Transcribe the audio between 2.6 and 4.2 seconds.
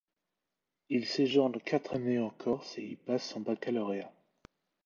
et y passe son baccalauréat.